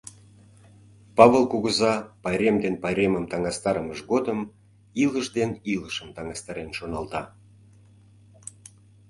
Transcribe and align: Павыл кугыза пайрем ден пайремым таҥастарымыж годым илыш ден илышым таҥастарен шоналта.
Павыл 1.17 1.43
кугыза 1.51 1.93
пайрем 2.23 2.55
ден 2.63 2.75
пайремым 2.83 3.25
таҥастарымыж 3.31 3.99
годым 4.11 4.39
илыш 5.03 5.27
ден 5.37 5.49
илышым 5.73 6.09
таҥастарен 6.15 6.69
шоналта. 6.77 7.23